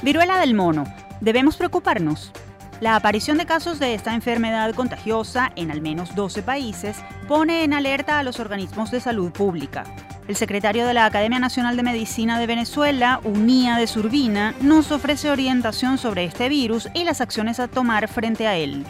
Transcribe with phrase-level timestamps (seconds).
[0.00, 0.84] Viruela del mono.
[1.20, 2.30] ¿Debemos preocuparnos?
[2.80, 7.74] La aparición de casos de esta enfermedad contagiosa en al menos 12 países pone en
[7.74, 9.82] alerta a los organismos de salud pública.
[10.28, 15.30] El secretario de la Academia Nacional de Medicina de Venezuela, Unía de Surbina, nos ofrece
[15.30, 18.84] orientación sobre este virus y las acciones a tomar frente a él.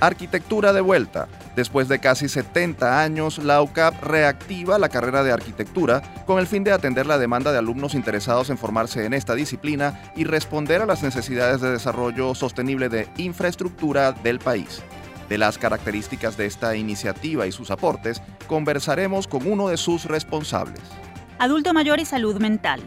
[0.00, 1.26] Arquitectura de vuelta.
[1.56, 6.62] Después de casi 70 años, la UCAP reactiva la carrera de arquitectura con el fin
[6.62, 10.86] de atender la demanda de alumnos interesados en formarse en esta disciplina y responder a
[10.86, 14.82] las necesidades de desarrollo sostenible de infraestructura del país.
[15.28, 20.80] De las características de esta iniciativa y sus aportes, conversaremos con uno de sus responsables.
[21.40, 22.80] Adulto mayor y salud mental.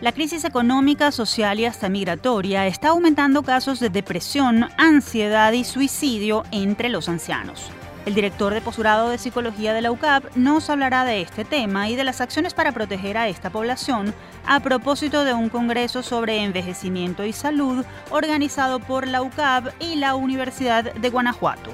[0.00, 6.42] La crisis económica, social y hasta migratoria está aumentando casos de depresión, ansiedad y suicidio
[6.50, 7.70] entre los ancianos.
[8.04, 11.96] El director de posgrado de psicología de la UCAP nos hablará de este tema y
[11.96, 14.12] de las acciones para proteger a esta población
[14.46, 20.16] a propósito de un congreso sobre envejecimiento y salud organizado por la UCAP y la
[20.16, 21.70] Universidad de Guanajuato.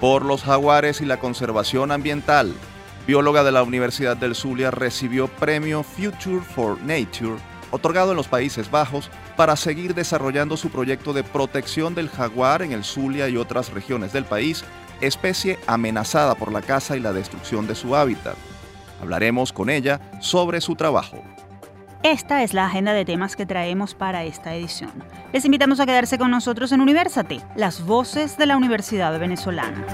[0.00, 2.54] Por los jaguares y la conservación ambiental,
[3.06, 7.36] bióloga de la Universidad del Zulia recibió premio Future for Nature
[7.70, 12.72] otorgado en los Países Bajos para seguir desarrollando su proyecto de protección del jaguar en
[12.72, 14.64] el Zulia y otras regiones del país,
[15.00, 18.36] especie amenazada por la caza y la destrucción de su hábitat.
[19.00, 21.22] Hablaremos con ella sobre su trabajo.
[22.02, 24.90] Esta es la agenda de temas que traemos para esta edición.
[25.32, 29.84] Les invitamos a quedarse con nosotros en Universate, las voces de la Universidad Venezolana.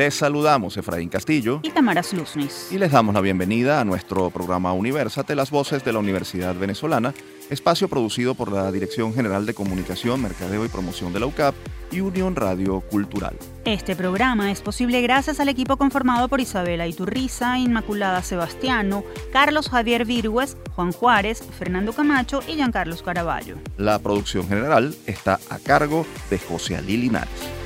[0.00, 2.68] Les saludamos Efraín Castillo y Tamara Sluznis.
[2.72, 7.12] Y les damos la bienvenida a nuestro programa Universate, las voces de la Universidad Venezolana,
[7.50, 11.54] espacio producido por la Dirección General de Comunicación, Mercadeo y Promoción de la UCAP
[11.92, 13.36] y Unión Radio Cultural.
[13.66, 20.06] Este programa es posible gracias al equipo conformado por Isabela Iturriza, Inmaculada Sebastiano, Carlos Javier
[20.06, 23.56] Virgües, Juan Juárez, Fernando Camacho y Giancarlos Caraballo.
[23.76, 27.59] La producción general está a cargo de José Ali Linares.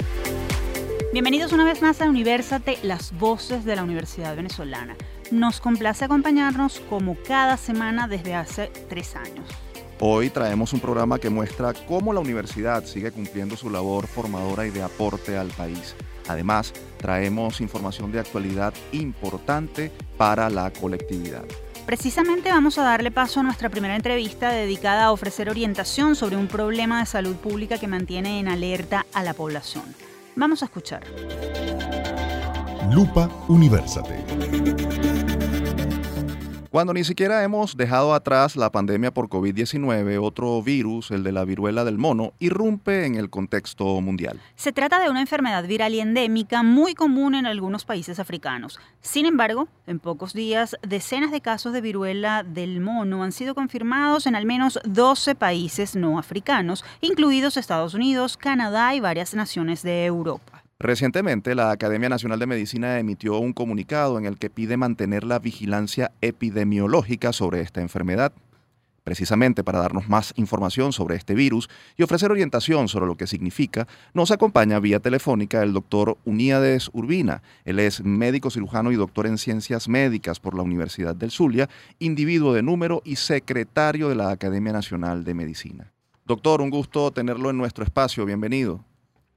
[1.14, 4.96] Bienvenidos una vez más a Universate, las voces de la Universidad Venezolana.
[5.30, 9.48] Nos complace acompañarnos como cada semana desde hace tres años.
[10.00, 14.70] Hoy traemos un programa que muestra cómo la universidad sigue cumpliendo su labor formadora y
[14.70, 15.94] de aporte al país.
[16.26, 21.44] Además, traemos información de actualidad importante para la colectividad.
[21.86, 26.48] Precisamente vamos a darle paso a nuestra primera entrevista dedicada a ofrecer orientación sobre un
[26.48, 29.84] problema de salud pública que mantiene en alerta a la población.
[30.36, 31.02] Vamos a escuchar.
[32.90, 34.24] Lupa Universate.
[36.74, 41.44] Cuando ni siquiera hemos dejado atrás la pandemia por COVID-19, otro virus, el de la
[41.44, 44.40] viruela del mono, irrumpe en el contexto mundial.
[44.56, 48.80] Se trata de una enfermedad viral y endémica muy común en algunos países africanos.
[49.00, 54.26] Sin embargo, en pocos días, decenas de casos de viruela del mono han sido confirmados
[54.26, 60.06] en al menos 12 países no africanos, incluidos Estados Unidos, Canadá y varias naciones de
[60.06, 60.63] Europa.
[60.78, 65.38] Recientemente, la Academia Nacional de Medicina emitió un comunicado en el que pide mantener la
[65.38, 68.32] vigilancia epidemiológica sobre esta enfermedad.
[69.04, 73.86] Precisamente para darnos más información sobre este virus y ofrecer orientación sobre lo que significa,
[74.14, 77.42] nos acompaña vía telefónica el doctor Uníades Urbina.
[77.66, 81.68] Él es médico cirujano y doctor en ciencias médicas por la Universidad del Zulia,
[81.98, 85.92] individuo de número y secretario de la Academia Nacional de Medicina.
[86.24, 88.24] Doctor, un gusto tenerlo en nuestro espacio.
[88.24, 88.82] Bienvenido.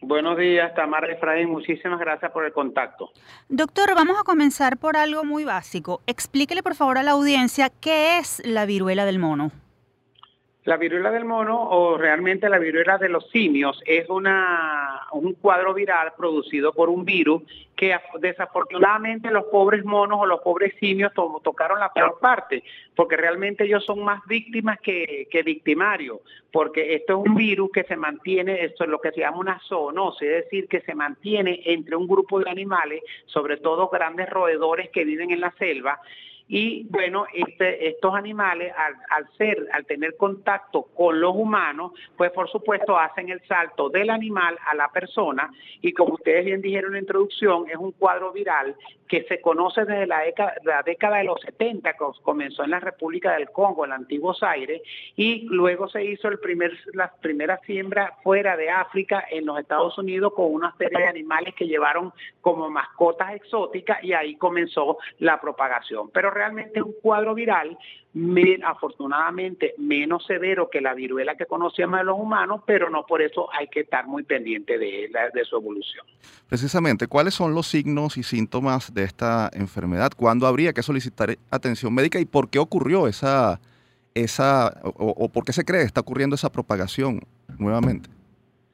[0.01, 1.49] Buenos días, Tamara Efraín.
[1.49, 3.09] Muchísimas gracias por el contacto.
[3.49, 6.01] Doctor, vamos a comenzar por algo muy básico.
[6.05, 9.51] Explíquele, por favor, a la audiencia qué es la viruela del mono.
[10.67, 15.73] La viruela del mono o realmente la viruela de los simios es una, un cuadro
[15.73, 17.41] viral producido por un virus
[17.73, 22.65] que desafortunadamente los pobres monos o los pobres simios tocaron la peor parte,
[22.97, 26.19] porque realmente ellos son más víctimas que, que, victimarios,
[26.51, 29.61] porque esto es un virus que se mantiene, esto es lo que se llama una
[29.69, 34.89] zoonosis, es decir, que se mantiene entre un grupo de animales, sobre todo grandes roedores
[34.89, 36.01] que viven en la selva,
[36.47, 38.73] y bueno, este, estos animales
[39.09, 44.09] al, ser, al tener contacto con los humanos, pues por supuesto hacen el salto del
[44.09, 45.51] animal a la persona
[45.81, 48.75] y como ustedes bien dijeron en la introducción, es un cuadro viral
[49.07, 50.21] que se conoce desde la
[50.85, 54.81] década, de los 70, que comenzó en la República del Congo, en el antiguo Zaire,
[55.15, 59.97] y luego se hizo el primer, la primera siembra fuera de África, en los Estados
[59.97, 62.11] Unidos, con una serie de animales que llevaron
[62.41, 66.09] como mascotas exóticas y ahí comenzó la propagación.
[66.11, 67.77] Pero realmente un cuadro viral,
[68.63, 73.47] afortunadamente menos severo que la viruela que conocíamos de los humanos, pero no por eso
[73.53, 76.05] hay que estar muy pendiente de, de su evolución.
[76.47, 80.11] Precisamente, ¿cuáles son los signos y síntomas de esta enfermedad?
[80.15, 83.59] ¿Cuándo habría que solicitar atención médica y por qué ocurrió esa,
[84.15, 87.21] esa o por qué se cree que está ocurriendo esa propagación
[87.59, 88.16] nuevamente?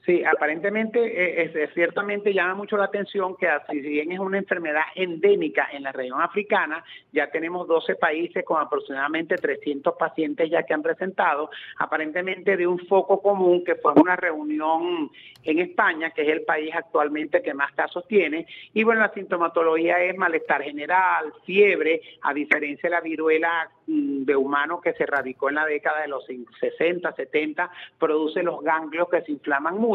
[0.06, 4.84] Sí, aparentemente eh, es, ciertamente llama mucho la atención que si bien es una enfermedad
[4.96, 6.84] endémica en la región africana,
[7.14, 12.80] ya tenemos 12 países con aproximadamente 300 pacientes ya que han presentado, aparentemente de un
[12.80, 15.10] foco común que fue una reunión
[15.42, 20.04] en España, que es el país actualmente que más casos tiene, y bueno, la sintomatología
[20.04, 25.48] es malestar general, fiebre, a diferencia de la viruela mm, de humano que se radicó
[25.48, 26.26] en la década de los
[26.60, 29.93] 60, 70, produce los ganglios que se inflaman mucho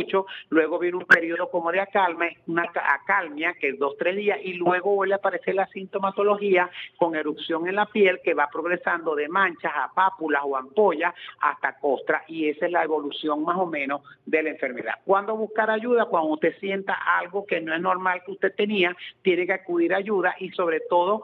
[0.48, 4.54] luego viene un periodo como de acalmia, una acalmia que es dos, tres días, y
[4.54, 9.28] luego vuelve a aparecer la sintomatología con erupción en la piel que va progresando de
[9.28, 14.02] manchas a pápulas o ampollas hasta costra, y esa es la evolución más o menos
[14.26, 14.94] de la enfermedad.
[15.04, 16.06] ¿Cuándo buscar ayuda?
[16.06, 19.98] Cuando usted sienta algo que no es normal que usted tenía, tiene que acudir a
[19.98, 21.22] ayuda y sobre todo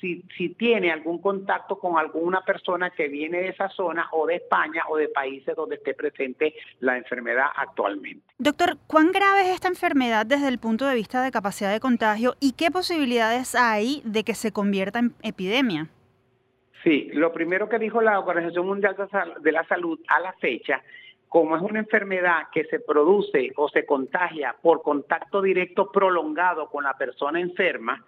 [0.00, 4.36] si, si tiene algún contacto con alguna persona que viene de esa zona o de
[4.36, 8.22] España o de países donde esté presente la enfermedad actualmente.
[8.38, 12.34] Doctor, ¿cuán grave es esta enfermedad desde el punto de vista de capacidad de contagio
[12.40, 15.88] y qué posibilidades hay de que se convierta en epidemia?
[16.82, 18.96] Sí, lo primero que dijo la Organización Mundial
[19.40, 20.82] de la Salud a la fecha
[21.28, 26.84] como es una enfermedad que se produce o se contagia por contacto directo prolongado con
[26.84, 28.02] la persona enferma,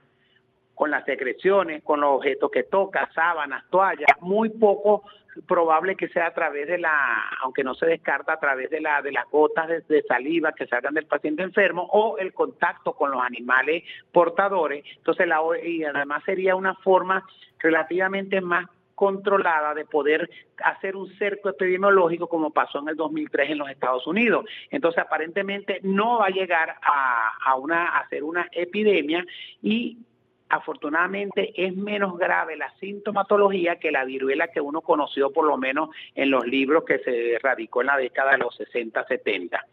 [0.79, 5.03] con las secreciones, con los objetos que toca, sábanas, toallas, muy poco
[5.45, 9.03] probable que sea a través de la, aunque no se descarta a través de la
[9.03, 13.21] de las gotas de, saliva que salgan del paciente enfermo o el contacto con los
[13.21, 13.83] animales
[14.13, 14.85] portadores.
[14.97, 17.25] Entonces además sería una forma
[17.59, 20.31] relativamente más controlada de poder
[20.63, 24.45] hacer un cerco epidemiológico como pasó en el 2003 en los Estados Unidos.
[24.71, 29.25] Entonces, aparentemente no va a llegar a, a, una, hacer una epidemia
[29.63, 29.99] y
[30.49, 35.91] afortunadamente es menos grave la sintomatología que la viruela que uno conoció por lo menos
[36.15, 39.67] en los libros que se radicó en la década de los 60, 70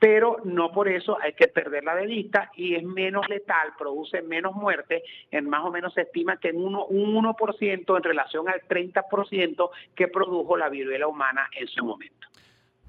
[0.00, 4.54] pero no por eso hay que perderla de vista y es menos letal, produce menos
[4.54, 8.62] muerte, en más o menos se estima que en uno, un 1% en relación al
[8.62, 12.29] 30% que produjo la viruela humana en su momento.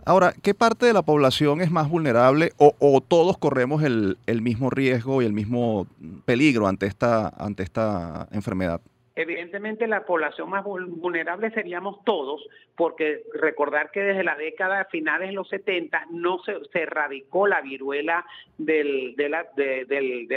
[0.04, 4.70] Ahora, ¿qué parte de la población es más vulnerable o, todos corremos el, el, mismo
[4.70, 5.86] riesgo y el mismo
[6.26, 8.82] peligro ante esta, ante esta enfermedad?
[9.22, 12.42] Evidentemente la población más vulnerable seríamos todos,
[12.76, 17.62] porque recordar que desde la década finales de los 70 no se, se erradicó la
[17.62, 18.26] viruela
[18.58, 19.16] del,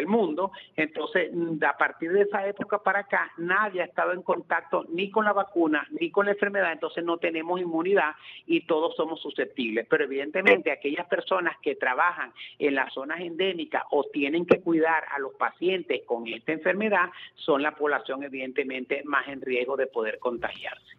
[0.07, 1.31] mundo, entonces
[1.67, 5.33] a partir de esa época para acá nadie ha estado en contacto ni con la
[5.33, 8.13] vacuna ni con la enfermedad, entonces no tenemos inmunidad
[8.47, 14.05] y todos somos susceptibles, pero evidentemente aquellas personas que trabajan en las zonas endémicas o
[14.13, 18.74] tienen que cuidar a los pacientes con esta enfermedad son la población evidentemente
[19.05, 20.95] más en riesgo de poder contagiarse.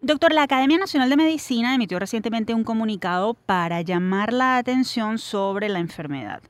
[0.00, 5.68] Doctor, la Academia Nacional de Medicina emitió recientemente un comunicado para llamar la atención sobre
[5.68, 6.42] la enfermedad.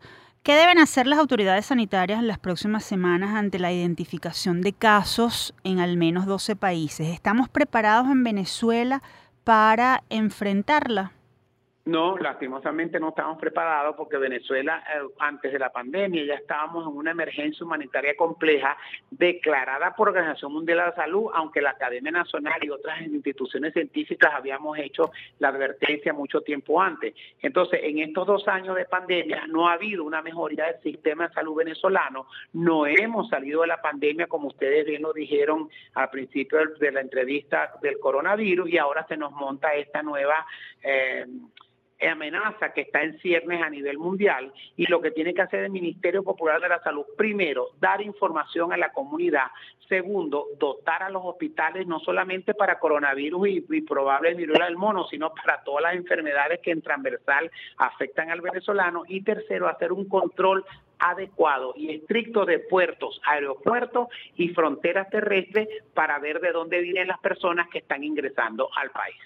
[0.43, 5.55] ¿Qué deben hacer las autoridades sanitarias en las próximas semanas ante la identificación de casos
[5.63, 7.09] en al menos 12 países?
[7.09, 9.03] ¿Estamos preparados en Venezuela
[9.45, 11.13] para enfrentarla?
[11.85, 16.97] No, lastimosamente no estamos preparados porque Venezuela, eh, antes de la pandemia, ya estábamos en
[16.97, 18.77] una emergencia humanitaria compleja
[19.11, 24.33] declarada por Organización Mundial de la Salud, aunque la Academia Nacional y otras instituciones científicas
[24.33, 25.11] habíamos hecho
[25.41, 27.15] la advertencia mucho tiempo antes.
[27.41, 31.35] Entonces, en estos dos años de pandemia no ha habido una mejoría del sistema de
[31.35, 36.61] salud venezolano, no hemos salido de la pandemia, como ustedes bien lo dijeron al principio
[36.79, 40.47] de la entrevista del coronavirus, y ahora se nos monta esta nueva...
[40.81, 41.27] Eh,
[42.09, 45.71] amenaza que está en ciernes a nivel mundial y lo que tiene que hacer el
[45.71, 49.47] Ministerio Popular de la Salud, primero, dar información a la comunidad,
[49.89, 55.07] segundo, dotar a los hospitales no solamente para coronavirus y, y probables viruela del mono,
[55.09, 60.09] sino para todas las enfermedades que en transversal afectan al venezolano y tercero, hacer un
[60.09, 60.65] control
[60.99, 67.19] adecuado y estricto de puertos, aeropuertos y fronteras terrestres para ver de dónde vienen las
[67.19, 69.17] personas que están ingresando al país.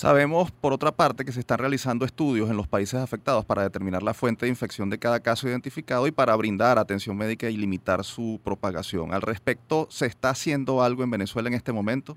[0.00, 4.02] Sabemos, por otra parte, que se están realizando estudios en los países afectados para determinar
[4.02, 8.02] la fuente de infección de cada caso identificado y para brindar atención médica y limitar
[8.02, 9.12] su propagación.
[9.12, 12.16] Al respecto, ¿se está haciendo algo en Venezuela en este momento?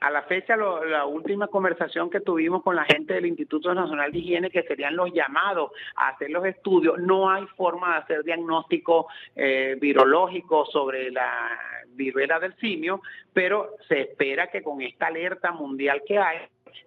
[0.00, 4.18] A la fecha, la última conversación que tuvimos con la gente del Instituto Nacional de
[4.18, 9.06] Higiene, que serían los llamados a hacer los estudios, no hay forma de hacer diagnóstico
[9.34, 11.48] eh, virológico sobre la
[11.94, 13.00] viruela del simio,
[13.32, 16.40] pero se espera que con esta alerta mundial que hay,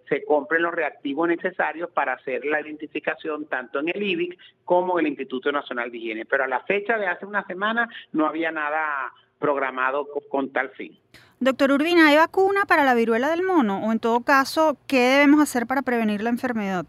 [0.07, 5.05] se compren los reactivos necesarios para hacer la identificación tanto en el IBIC como en
[5.05, 6.25] el Instituto Nacional de Higiene.
[6.25, 10.97] Pero a la fecha de hace una semana no había nada programado con, tal fin.
[11.39, 13.85] Doctor Urbina, ¿hay vacuna para la viruela del mono?
[13.85, 16.85] O en todo caso, ¿qué debemos hacer para prevenir la enfermedad?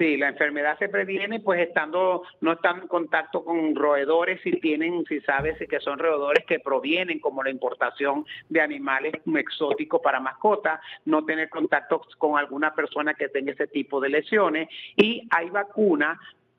[0.00, 5.04] Sí, la enfermedad se previene pues estando, no estando en contacto con roedores, si tienen,
[5.04, 10.80] si sabes que son roedores que provienen como la importación de animales exóticos para mascotas,
[11.04, 14.70] no tener contacto con alguna persona que tenga ese tipo de lesiones.
[14.96, 16.18] Y hay vacunas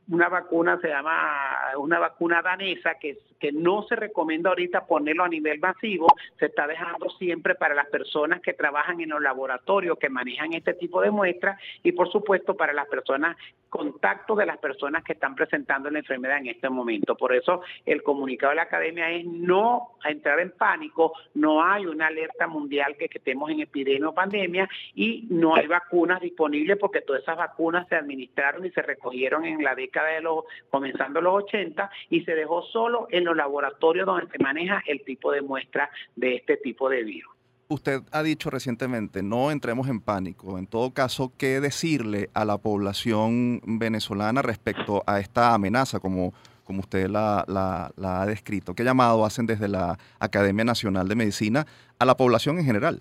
[0.10, 5.29] una vacuna se llama una vacuna danesa que, que no se recomienda ahorita ponerlo a
[5.29, 6.08] nivel masivo,
[6.39, 10.74] se está dejando siempre para las personas que trabajan en los laboratorios que manejan este
[10.74, 13.38] tipo de muestras y por supuesto para las personas
[13.70, 17.15] contacto de las personas que están presentando la enfermedad en este momento.
[17.15, 22.08] Por eso el comunicado de la academia es no entrar en pánico, no hay una
[22.08, 27.00] alerta mundial que, que estemos en epidemia o pandemia y no hay vacunas disponibles porque
[27.00, 31.43] todas esas vacunas se administraron y se recogieron en la década de los, comenzando los
[31.43, 35.89] 80, y se dejó solo en los laboratorios donde se maneja el tipo de muestra
[36.15, 37.33] de este tipo de virus.
[37.67, 40.57] Usted ha dicho recientemente, no entremos en pánico.
[40.57, 46.33] En todo caso, ¿qué decirle a la población venezolana respecto a esta amenaza, como,
[46.65, 48.75] como usted la, la, la ha descrito?
[48.75, 51.65] ¿Qué llamado hacen desde la Academia Nacional de Medicina
[51.98, 53.00] a la población en general?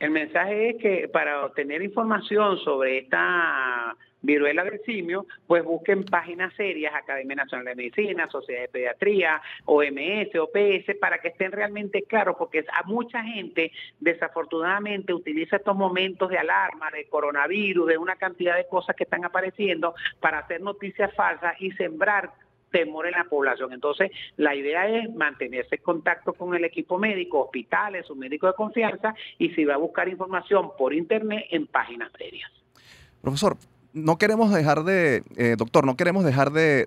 [0.00, 6.52] El mensaje es que para obtener información sobre esta viruela del simio, pues busquen páginas
[6.54, 12.36] serias, Academia Nacional de Medicina, Sociedad de Pediatría, OMS, OPS, para que estén realmente claros,
[12.38, 18.56] porque a mucha gente desafortunadamente utiliza estos momentos de alarma, de coronavirus, de una cantidad
[18.56, 22.32] de cosas que están apareciendo para hacer noticias falsas y sembrar
[22.70, 23.72] temor en la población.
[23.72, 28.54] Entonces, la idea es mantenerse en contacto con el equipo médico, hospitales, su médico de
[28.54, 32.50] confianza, y si va a buscar información por internet en páginas serias.
[33.20, 33.56] Profesor,
[33.92, 36.86] no queremos dejar de, eh, doctor, no queremos dejar de,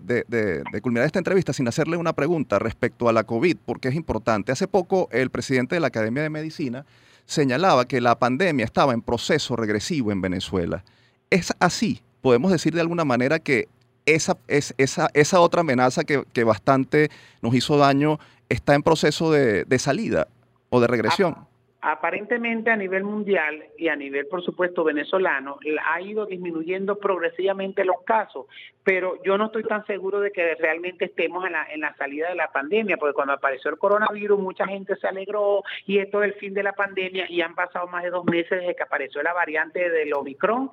[0.81, 4.51] culminar esta entrevista sin hacerle una pregunta respecto a la COVID, porque es importante.
[4.51, 6.85] Hace poco el presidente de la Academia de Medicina
[7.25, 10.83] señalaba que la pandemia estaba en proceso regresivo en Venezuela.
[11.29, 12.01] ¿Es así?
[12.21, 13.67] ¿Podemos decir de alguna manera que
[14.05, 17.09] esa, es, esa, esa otra amenaza que, que, bastante
[17.41, 18.19] nos hizo daño
[18.49, 20.27] está en proceso de, salida
[20.69, 21.35] o de regresión?
[21.85, 28.01] Aparentemente a nivel mundial y a nivel, por supuesto, venezolano, ha ido disminuyendo progresivamente los
[28.05, 28.45] casos,
[28.85, 32.29] pero yo no estoy tan seguro de que realmente estemos en la, en la salida
[32.29, 36.31] de la pandemia, porque cuando apareció el coronavirus mucha gente se alegró y esto es
[36.31, 39.21] el fin de la pandemia y han pasado más de dos meses desde que apareció
[39.21, 40.69] la variante del Omicron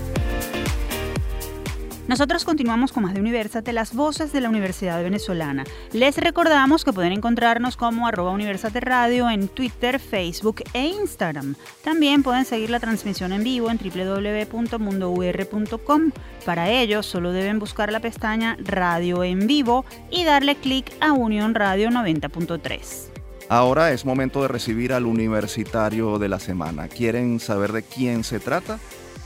[2.07, 5.65] Nosotros continuamos con más de Universate, las voces de la Universidad Venezolana.
[5.91, 11.55] Les recordamos que pueden encontrarnos como arroba Universate Radio en Twitter, Facebook e Instagram.
[11.83, 16.11] También pueden seguir la transmisión en vivo en www.mundour.com.
[16.45, 21.55] Para ello, solo deben buscar la pestaña Radio en vivo y darle clic a Unión
[21.55, 23.09] Radio 90.3.
[23.49, 26.87] Ahora es momento de recibir al universitario de la semana.
[26.87, 28.79] ¿Quieren saber de quién se trata?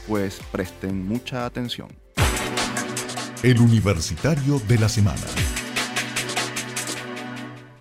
[0.07, 1.89] Pues presten mucha atención.
[3.43, 5.17] El Universitario de la Semana.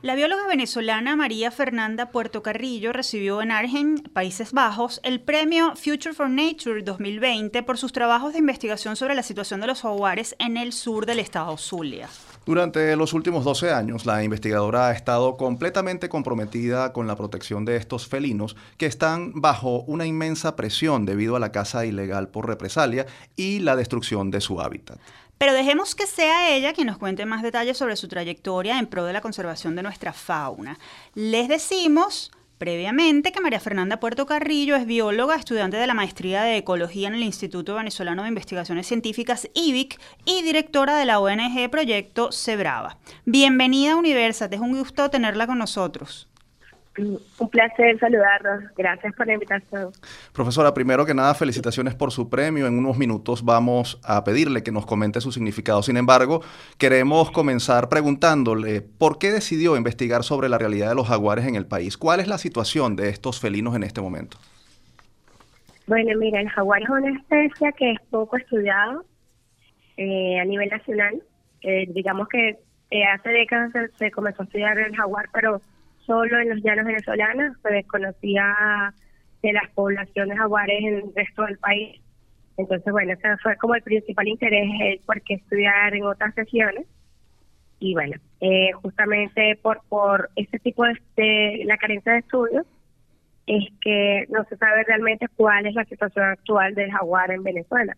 [0.00, 6.14] La bióloga venezolana María Fernanda Puerto Carrillo recibió en Argen, Países Bajos, el premio Future
[6.14, 10.56] for Nature 2020 por sus trabajos de investigación sobre la situación de los jaguares en
[10.56, 12.08] el sur del estado Zulia.
[12.46, 17.76] Durante los últimos 12 años, la investigadora ha estado completamente comprometida con la protección de
[17.76, 23.04] estos felinos que están bajo una inmensa presión debido a la caza ilegal por represalia
[23.36, 24.98] y la destrucción de su hábitat.
[25.40, 29.06] Pero dejemos que sea ella quien nos cuente más detalles sobre su trayectoria en pro
[29.06, 30.78] de la conservación de nuestra fauna.
[31.14, 36.59] Les decimos previamente que María Fernanda Puerto Carrillo es bióloga, estudiante de la maestría de
[36.59, 42.32] Ecología en el Instituto Venezolano de Investigaciones Científicas IBIC y directora de la ONG Proyecto
[42.32, 42.99] Cebrava.
[43.25, 46.29] Bienvenida a Universate, es un gusto tenerla con nosotros.
[47.38, 48.64] Un placer saludarlos.
[48.76, 49.90] Gracias por la invitación.
[50.33, 52.66] Profesora, primero que nada, felicitaciones por su premio.
[52.66, 55.83] En unos minutos vamos a pedirle que nos comente su significado.
[55.83, 56.42] Sin embargo,
[56.78, 61.66] queremos comenzar preguntándole por qué decidió investigar sobre la realidad de los jaguares en el
[61.66, 61.97] país.
[61.97, 64.37] ¿Cuál es la situación de estos felinos en este momento?
[65.87, 69.04] Bueno, mira, el jaguar es una especie que es poco estudiado
[69.97, 71.23] eh, a nivel nacional.
[71.62, 72.59] Eh, digamos que
[72.90, 75.61] eh, hace décadas se comenzó a estudiar el jaguar, pero
[76.10, 78.92] solo en los llanos venezolanos, se desconocía
[79.42, 82.00] de las poblaciones jaguares en el resto del país.
[82.56, 86.84] Entonces, bueno, ese fue como el principal interés, el por qué estudiar en otras sesiones.
[87.78, 90.82] Y bueno, eh, justamente por por ese tipo
[91.16, 92.66] de, la carencia de estudios,
[93.46, 97.96] es que no se sabe realmente cuál es la situación actual del jaguar en Venezuela.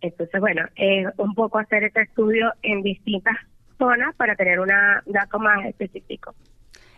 [0.00, 3.36] Entonces, bueno, es un poco hacer este estudio en distintas
[3.78, 4.70] zonas para tener un
[5.06, 6.34] dato más específico.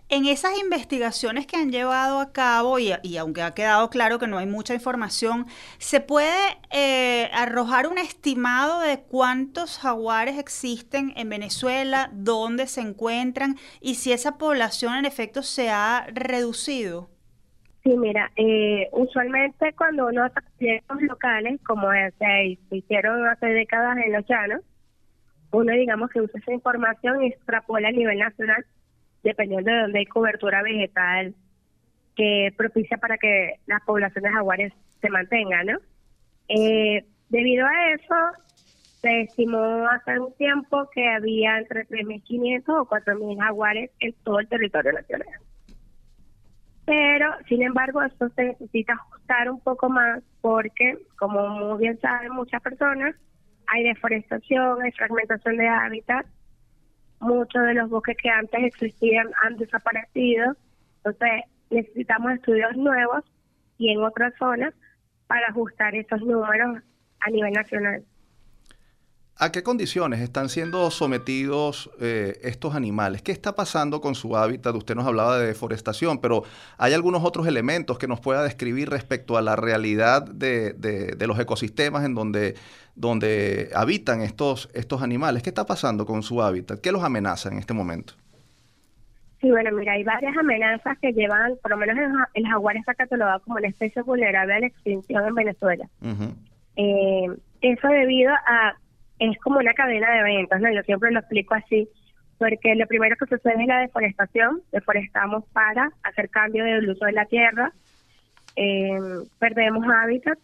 [0.09, 4.39] En esas investigaciones que han llevado a cabo, y, aunque ha quedado claro que no
[4.39, 5.47] hay mucha información,
[5.79, 13.57] ¿se puede eh, arrojar un estimado de cuántos jaguares existen en Venezuela, dónde se encuentran
[13.81, 17.11] y si esa población en efecto se ha reducido?
[17.83, 24.13] Sí, mira, eh, usualmente cuando uno hace proyectos locales, como se hicieron hace décadas en
[24.13, 24.61] los llanos,
[25.57, 28.65] uno digamos que usa esa información y extrapola a nivel nacional
[29.23, 31.35] dependiendo de dónde hay cobertura vegetal
[32.15, 35.79] que propicia para que las poblaciones jaguares se mantengan, ¿no?
[36.49, 38.15] Eh, debido a eso,
[39.01, 44.49] se estimó hace un tiempo que había entre 3.500 o 4.000 jaguares en todo el
[44.49, 45.29] territorio nacional.
[46.87, 52.33] Pero, sin embargo, esto se necesita ajustar un poco más porque, como muy bien saben
[52.33, 53.17] muchas personas,
[53.67, 56.27] hay deforestación, hay fragmentación de hábitat,
[57.21, 60.57] muchos de los bosques que antes existían han desaparecido,
[60.99, 63.25] entonces necesitamos estudios nuevos
[63.79, 64.75] y en otras zonas
[65.27, 66.83] para ajustar esos números
[67.21, 68.05] a nivel nacional.
[69.39, 73.21] ¿A qué condiciones están siendo sometidos eh, estos animales?
[73.21, 74.75] ¿Qué está pasando con su hábitat?
[74.75, 76.45] Usted nos hablaba de deforestación, pero
[76.79, 81.39] ¿hay algunos otros elementos que nos pueda describir respecto a la realidad de, de, los
[81.39, 82.55] ecosistemas en donde,
[82.95, 85.43] donde habitan estos, estos animales?
[85.43, 86.81] ¿Qué está pasando con su hábitat?
[86.81, 88.15] ¿Qué los amenaza en este momento?
[89.43, 91.99] Sí, bueno, mira, hay varias amenazas que llevan, por lo menos
[92.33, 95.87] el, jaguar está catalogado como una especie vulnerable a la extinción en Venezuela.
[96.77, 97.27] Eh,
[97.61, 98.77] eso debido a
[99.19, 100.73] es como una cadena de eventos, ¿no?
[100.73, 101.89] Yo siempre lo explico así,
[102.39, 107.13] porque lo primero que sucede es la deforestación, deforestamos para hacer cambio del uso de
[107.13, 107.73] la tierra,
[108.57, 108.99] eh,
[109.39, 110.39] perdemos hábitat,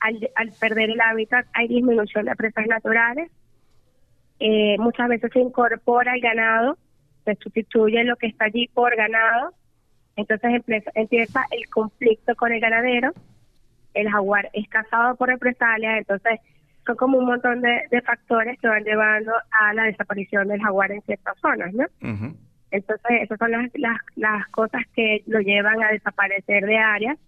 [0.00, 3.30] al, perder el hábitat hay disminución de presas naturales,
[4.38, 6.78] eh, muchas veces se incorpora el ganado,
[7.24, 9.52] se sustituye lo que está allí por ganado,
[10.16, 13.12] entonces empieza, empieza el conflicto con el ganadero,
[13.94, 16.40] el jaguar es cazado por represalias, entonces
[16.90, 21.02] son como un montón de, factores que van llevando a la desaparición del jaguar en
[21.02, 21.86] ciertas zonas, ¿no?
[22.72, 23.70] Entonces, esas son las,
[24.16, 27.18] las, cosas que lo llevan a desaparecer de áreas.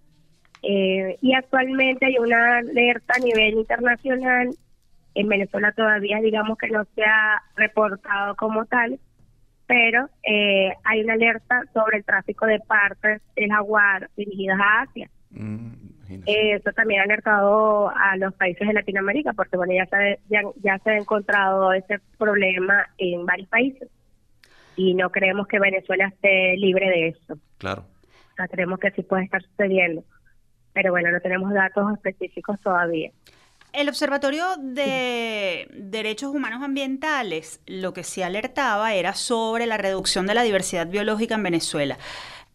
[0.63, 4.51] Eh, y actualmente hay una alerta a nivel internacional.
[5.15, 8.99] En Venezuela todavía, digamos que no se ha reportado como tal,
[9.67, 15.11] pero eh, hay una alerta sobre el tráfico de partes del jaguar dirigidas a Asia.
[15.31, 15.92] Mm.
[16.27, 20.79] Eh, eso también ha alertado a los países de Latinoamérica, porque bueno, ya se, ya,
[20.79, 23.89] se ha encontrado ese problema en varios países
[24.77, 27.39] y no creemos que Venezuela esté libre de eso.
[27.59, 27.85] Claro.
[28.33, 30.05] O sea, creemos que sí puede estar sucediendo,
[30.73, 33.11] pero bueno, no tenemos datos específicos todavía.
[33.73, 40.35] El Observatorio de Derechos Humanos Ambientales lo que sí alertaba era sobre la reducción de
[40.35, 41.97] la diversidad biológica en Venezuela.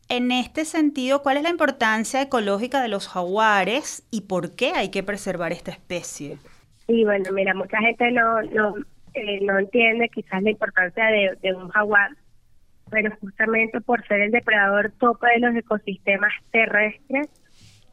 [0.09, 4.89] En este sentido, ¿cuál es la importancia ecológica de los jaguares y por qué hay
[4.89, 6.37] que preservar esta especie?
[6.87, 8.75] Sí, bueno, mira, mucha gente no no,
[9.13, 12.11] eh, no entiende quizás la importancia de, un jaguar
[12.89, 17.27] pero justamente por ser el depredador tope de los ecosistemas terrestres,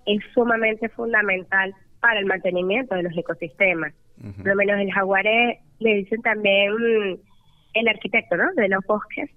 [0.06, 3.92] es sumamente fundamental para el mantenimiento de los ecosistemas.
[4.36, 6.70] Por lo menos el jaguar le dicen también
[7.74, 8.52] el arquitecto ¿no?
[8.54, 9.30] de los bosques,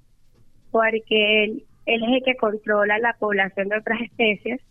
[0.70, 4.62] porque él, es el que controla la población de otras especies.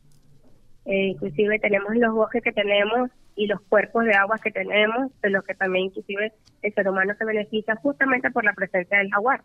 [0.85, 5.31] Eh, inclusive tenemos los bosques que tenemos y los cuerpos de agua que tenemos, de
[5.31, 9.43] los que también inclusive el ser humano se beneficia justamente por la presencia del jaguar.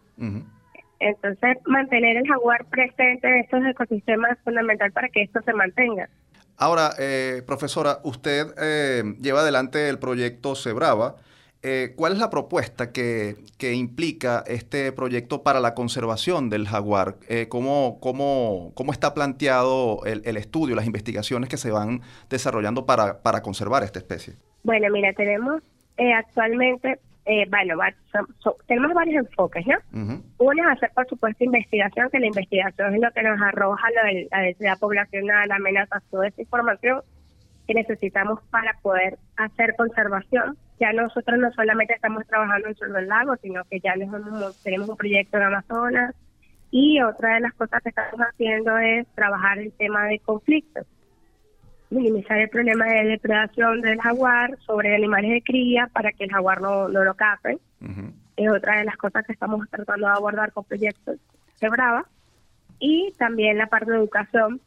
[1.00, 6.10] Entonces, mantener el jaguar presente en estos ecosistemas es fundamental para que esto se mantenga.
[6.58, 11.16] Ahora, eh, profesora, usted eh, lleva adelante el proyecto Cebrava.
[11.64, 13.36] Eh, ¿Cuál es la propuesta que,
[13.74, 17.18] implica este proyecto para la conservación del jaguar?
[17.50, 23.42] ¿cómo, cómo, cómo, está planteado el, estudio, las investigaciones que se van desarrollando para, para
[23.42, 24.34] conservar esta especie?
[24.64, 25.62] Bueno, mira, tenemos
[26.18, 27.76] actualmente eh, bueno,
[28.68, 29.78] tenemos varios enfoques, ¿no?
[30.40, 33.88] Uno es hacer, por supuesto, investigación, que la investigación es lo que nos arroja
[34.32, 37.02] la densidad poblacional, la amenaza, toda esa información
[37.72, 40.58] que necesitamos para poder hacer conservación.
[40.80, 43.94] Ya nosotros no solamente estamos trabajando en Sur del Lago, sino que ya
[44.64, 46.16] tenemos un proyecto en Amazonas
[46.72, 50.86] y otra de las cosas que estamos haciendo es trabajar el tema de conflictos
[51.90, 56.62] minimizar el problema de depredación del jaguar sobre animales de cría para que el jaguar
[56.62, 57.60] no, no lo capen.
[58.38, 61.18] Es otra de las cosas que estamos tratando de abordar con proyectos
[61.60, 62.06] de Brava.
[62.80, 64.62] Y también la parte de educación.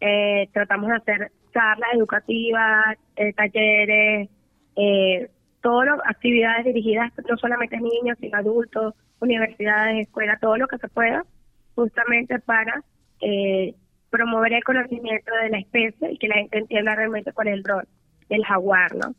[0.00, 4.28] Eh, tratamos de hacer charlas educativas, eh, talleres,
[4.76, 5.30] eh,
[5.62, 10.66] todas las actividades dirigidas no solamente a niños, sino a adultos, universidades, escuelas, todo lo
[10.66, 11.24] que se pueda,
[11.74, 12.82] justamente para
[13.20, 13.74] eh,
[14.10, 17.64] promover el conocimiento de la especie y que la gente entienda realmente cuál es el
[17.64, 17.88] rol
[18.28, 19.14] del jaguar, ¿no?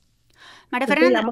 [0.70, 1.32] María Fernanda.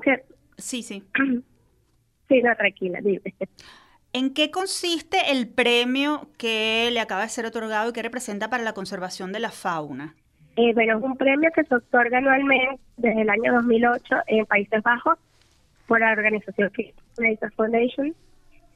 [0.57, 1.03] Sí, sí.
[2.29, 3.35] sí, no, tranquila, dime.
[4.13, 8.63] ¿En qué consiste el premio que le acaba de ser otorgado y que representa para
[8.63, 10.15] la conservación de la fauna?
[10.55, 15.17] Eh, es un premio que se otorga anualmente desde el año 2008 en Países Bajos
[15.87, 16.71] por la organización
[17.17, 18.13] Nature Foundation.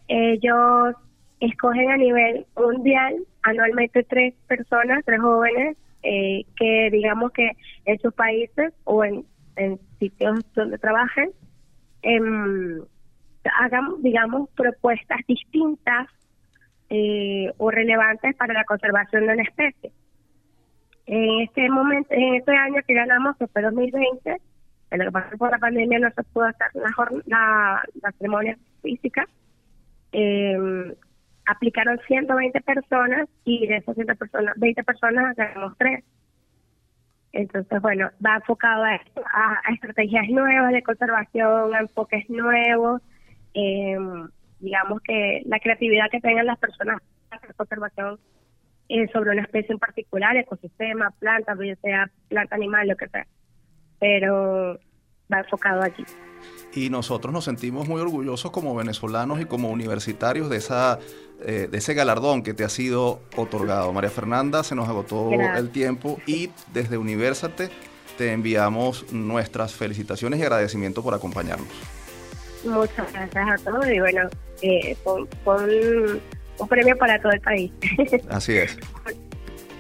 [0.08, 0.96] Ellos
[1.40, 7.52] escogen a nivel mundial anualmente tres personas, tres jóvenes, eh, que digamos que
[7.86, 9.26] en sus países o en,
[10.00, 11.32] sitios donde trabajen,
[12.04, 12.80] em,
[13.60, 16.08] hagan, digamos, propuestas distintas
[16.90, 19.92] eh, o relevantes para la conservación de una especie.
[21.08, 24.42] En este momento, en este año que ganamos, que fue 2020,
[24.92, 26.92] en lo que pasó por la pandemia no se pudo hacer la,
[27.26, 29.26] la, la ceremonia física,
[30.12, 30.96] eh,
[31.46, 36.04] aplicaron 120 personas y de esas 120 personas, 20 personas ganamos tres.
[37.32, 43.02] Entonces, bueno, va enfocado a, estrategias nuevas de conservación, a enfoques nuevos,
[43.54, 44.28] em,
[44.60, 48.20] digamos que la creatividad que tengan las personas para conservación
[48.90, 53.28] eh, sobre una especie en particular, ecosistema, planta, ya sea planta, animal, lo que sea.
[54.00, 54.80] Pero
[55.32, 56.06] va enfocado aquí
[56.74, 61.00] y nosotros nos sentimos muy orgullosos como venezolanos y como universitarios de, esa,
[61.42, 63.92] eh, de ese galardón que te ha sido otorgado.
[63.94, 67.70] María Fernanda, se nos agotó el tiempo y desde Universate
[68.18, 71.68] te enviamos nuestras felicitaciones y agradecimiento por acompañarnos.
[72.66, 74.30] Muchas gracias a todos y bueno,
[74.62, 74.98] eh,
[76.60, 77.72] un premio para todo el país.
[78.30, 78.78] Así es.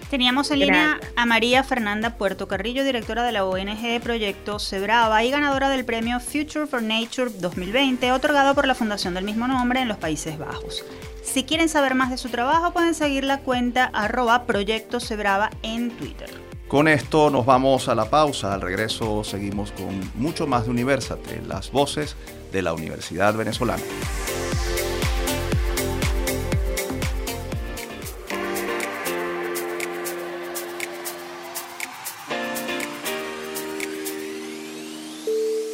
[0.09, 5.21] Teníamos en línea a María Fernanda Puerto Carrillo, directora de la ONG de Proyecto Cebrava
[5.25, 9.81] y ganadora del premio Future for Nature 2020, otorgado por la fundación del mismo nombre
[9.81, 10.85] en los Países Bajos.
[11.23, 15.91] Si quieren saber más de su trabajo, pueden seguir la cuenta arroba Proyecto Cebrava en
[15.91, 16.29] Twitter.
[16.69, 18.53] Con esto nos vamos a la pausa.
[18.53, 22.15] Al regreso seguimos con mucho más de Universate, las voces
[22.53, 23.83] de la Universidad Venezolana.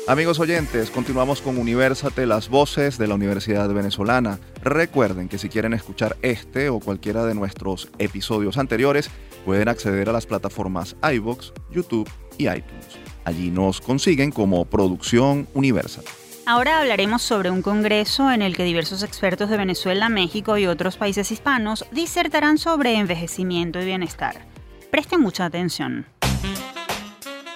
[0.05, 4.37] Amigos oyentes, continuamos con Universate, las voces de la Universidad Venezolana.
[4.61, 9.09] Recuerden que si quieren escuchar este o cualquiera de nuestros episodios anteriores,
[9.45, 12.99] pueden acceder a las plataformas iVoox, YouTube y iTunes.
[13.23, 16.03] Allí nos consiguen como Producción Universal.
[16.45, 20.97] Ahora hablaremos sobre un congreso en el que diversos expertos de Venezuela, México y otros
[20.97, 24.45] países hispanos disertarán sobre envejecimiento y bienestar.
[24.91, 26.05] Presten mucha atención.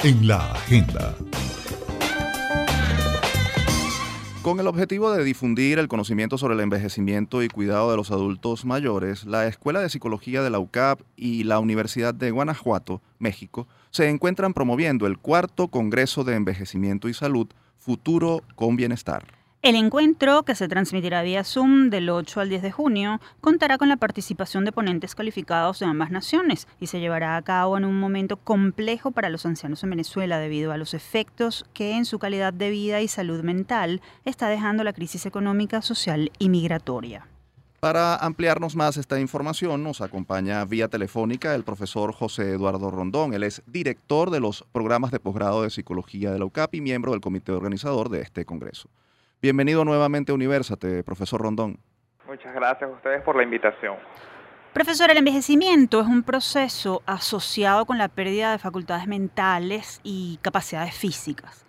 [0.02, 1.14] En la agenda.
[4.48, 8.64] Con el objetivo de difundir el conocimiento sobre el envejecimiento y cuidado de los adultos
[8.64, 14.08] mayores, la Escuela de Psicología de la UCAP y la Universidad de Guanajuato, México, se
[14.08, 19.37] encuentran promoviendo el cuarto Congreso de Envejecimiento y Salud, Futuro con Bienestar.
[19.63, 23.89] El encuentro, que se transmitirá vía Zoom del 8 al 10 de junio, contará con
[23.89, 28.00] la participación de ponentes calificados de ambas naciones y se llevará a cabo en un
[28.00, 32.54] momento complejo para los ancianos en Venezuela debido a los efectos que en su calidad
[32.54, 37.28] de vida y salud mental está dejando la crisis económica, social y migratoria.
[37.80, 43.34] Para ampliarnos más esta información, nos acompaña vía telefónica el profesor José Eduardo Rondón.
[43.34, 47.12] Él es director de los programas de posgrado de psicología de la UCAP y miembro
[47.12, 48.89] del comité organizador de este congreso.
[49.39, 51.78] Bienvenido nuevamente a Universate, profesor Rondón.
[52.26, 53.95] Muchas gracias a ustedes por la invitación.
[54.73, 60.95] Profesor, el envejecimiento es un proceso asociado con la pérdida de facultades mentales y capacidades
[60.95, 61.67] físicas.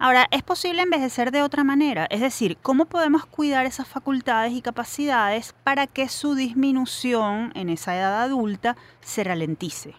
[0.00, 2.08] Ahora, ¿es posible envejecer de otra manera?
[2.10, 7.96] Es decir, ¿cómo podemos cuidar esas facultades y capacidades para que su disminución en esa
[7.96, 9.94] edad adulta se ralentice?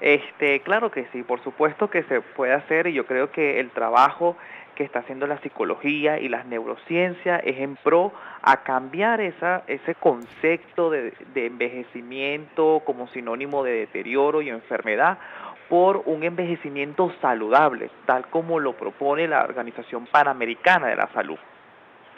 [0.00, 3.70] Este, claro que sí, por supuesto que se puede hacer y yo creo que el
[3.70, 4.36] trabajo
[4.76, 8.12] que está haciendo la psicología y las neurociencias es en pro
[8.42, 15.18] a cambiar esa, ese concepto de, de envejecimiento como sinónimo de deterioro y enfermedad
[15.68, 21.38] por un envejecimiento saludable, tal como lo propone la Organización Panamericana de la Salud.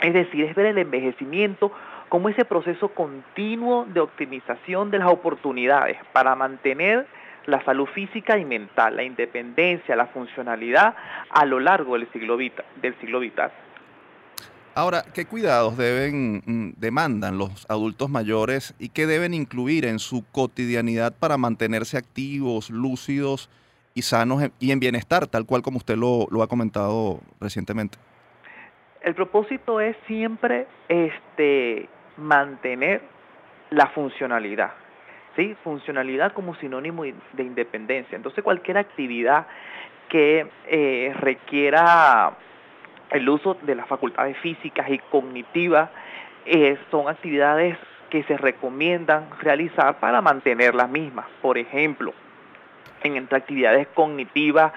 [0.00, 1.72] Es decir, es ver el envejecimiento
[2.08, 7.06] como ese proceso continuo de optimización de las oportunidades para mantener
[7.48, 10.94] la salud física y mental, la independencia, la funcionalidad
[11.30, 13.50] a lo largo del siglo, del siglo vital.
[14.74, 20.26] Ahora, ¿qué cuidados deben, mm, demandan los adultos mayores y qué deben incluir en su
[20.30, 23.48] cotidianidad para mantenerse activos, lúcidos
[23.94, 27.96] y sanos y en bienestar, tal cual como usted lo, ha comentado recientemente?
[29.00, 33.00] El propósito es siempre este, mantener
[33.70, 34.72] la funcionalidad.
[35.62, 38.16] Funcionalidad como sinónimo de independencia.
[38.16, 39.46] Entonces cualquier actividad
[40.08, 42.32] que eh, requiera
[43.10, 45.90] el uso de las facultades físicas y cognitivas
[46.44, 47.78] eh, son actividades
[48.10, 51.26] que se recomiendan realizar para mantener las mismas.
[51.40, 52.12] Por ejemplo,
[53.02, 54.72] en entre actividades cognitivas,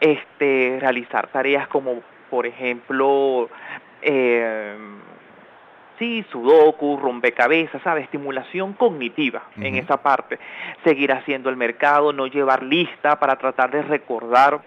[0.00, 3.48] este, realizar tareas como, por ejemplo,
[4.02, 4.76] eh,
[5.98, 8.04] sí, sudoku, rompecabezas, ¿sabes?
[8.04, 10.38] Estimulación cognitiva en esa parte.
[10.84, 14.60] Seguir haciendo el mercado, no llevar lista para tratar de recordar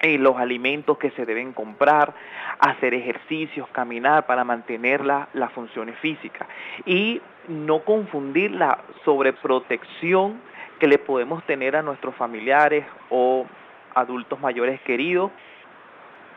[0.00, 2.14] eh, los alimentos que se deben comprar,
[2.60, 6.46] hacer ejercicios, caminar para mantener las funciones físicas
[6.86, 10.40] y no confundir la sobreprotección
[10.78, 13.46] que le podemos tener a nuestros familiares o
[13.94, 15.32] adultos mayores queridos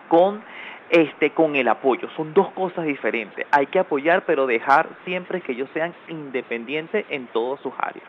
[0.07, 0.41] con
[0.91, 2.09] este con el apoyo.
[2.15, 3.47] Son dos cosas diferentes.
[3.51, 8.05] Hay que apoyar, pero dejar siempre que ellos sean independientes en todas sus áreas.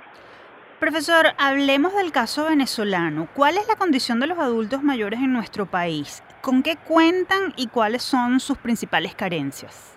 [0.80, 3.28] Profesor, hablemos del caso venezolano.
[3.34, 6.24] ¿Cuál es la condición de los adultos mayores en nuestro país?
[6.40, 9.96] ¿Con qué cuentan y cuáles son sus principales carencias?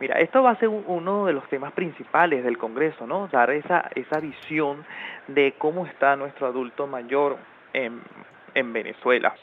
[0.00, 3.28] Mira, esto va a ser uno de los temas principales del Congreso, ¿no?
[3.28, 4.84] Dar esa, esa visión
[5.28, 7.36] de cómo está nuestro adulto mayor
[7.72, 8.00] en,
[8.54, 9.34] en Venezuela.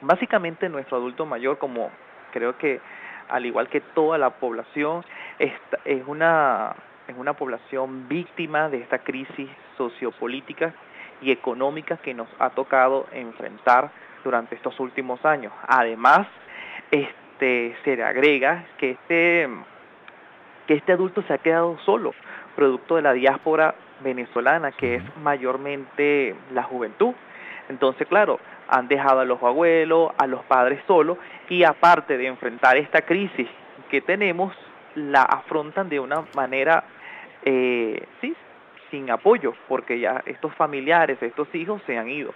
[0.00, 1.90] Básicamente nuestro adulto mayor, como
[2.32, 2.80] creo que
[3.28, 5.04] al igual que toda la población,
[5.38, 5.52] es,
[5.84, 6.74] es una
[7.08, 10.74] es una población víctima de esta crisis sociopolítica
[11.22, 13.90] y económica que nos ha tocado enfrentar
[14.22, 15.52] durante estos últimos años.
[15.66, 16.26] Además,
[16.90, 19.48] este, se le agrega que este,
[20.66, 22.14] que este adulto se ha quedado solo,
[22.54, 27.14] producto de la diáspora venezolana, que es mayormente la juventud.
[27.70, 32.76] Entonces, claro, han dejado a los abuelos, a los padres solos, y aparte de enfrentar
[32.76, 33.48] esta crisis
[33.90, 34.54] que tenemos,
[34.94, 36.84] la afrontan de una manera
[37.44, 38.34] eh, sí,
[38.90, 42.34] sin apoyo, porque ya estos familiares, estos hijos se han ido.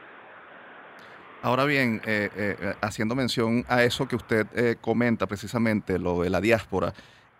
[1.42, 6.40] Ahora bien, eh, eh, haciendo mención a eso que usted comenta precisamente, lo de la
[6.40, 6.92] diáspora,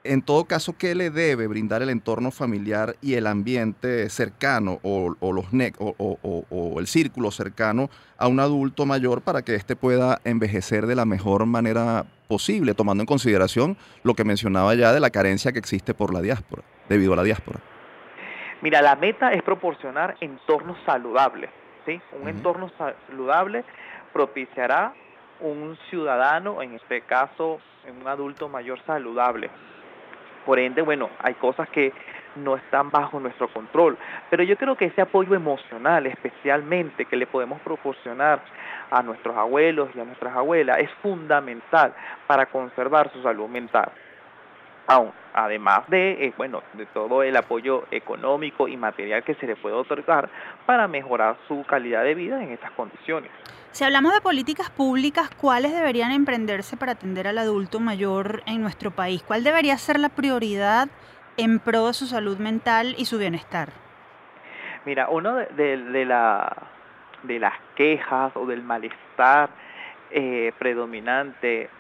[0.04, 5.14] en todo caso, ¿qué le debe brindar el entorno familiar y el ambiente cercano o,
[5.20, 5.46] los
[5.78, 7.88] o, el círculo cercano
[8.18, 13.02] a un adulto mayor para que éste pueda envejecer de la mejor manera posible, tomando
[13.02, 17.12] en consideración lo que mencionaba ya de la carencia que existe por la diáspora, debido
[17.12, 17.60] a la diáspora?
[18.60, 21.50] Mira, la meta es proporcionar entornos saludables.
[21.84, 22.00] ¿sí?
[22.20, 23.64] Un entorno saludable
[24.12, 24.94] propiciará
[25.40, 27.60] un ciudadano, en este caso
[28.00, 29.50] un adulto mayor saludable.
[30.44, 31.92] Por ende, bueno, hay cosas que
[32.36, 33.96] no están bajo nuestro control,
[34.30, 38.40] pero yo creo que ese apoyo emocional especialmente que le podemos proporcionar
[38.90, 41.94] a nuestros abuelos y a nuestras abuelas es fundamental
[42.26, 43.90] para conservar su salud mental.
[45.34, 49.74] Además de, eh, bueno, de todo el apoyo económico y material que se le puede
[49.74, 50.28] otorgar
[50.66, 53.30] para mejorar su calidad de vida en estas condiciones.
[53.70, 58.90] Si hablamos de políticas públicas, ¿cuáles deberían emprenderse para atender al adulto mayor en nuestro
[58.90, 59.22] país?
[59.22, 60.88] ¿Cuál debería ser la prioridad
[61.38, 63.70] en pro de su salud mental y su bienestar?
[64.84, 66.54] Mira, uno de, la,
[67.22, 69.48] de las quejas o del malestar
[70.10, 71.70] eh, predominante